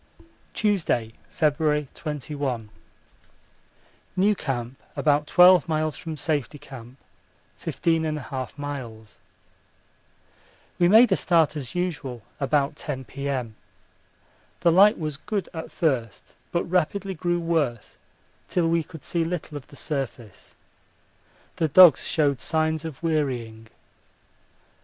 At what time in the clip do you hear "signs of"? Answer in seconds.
22.41-23.03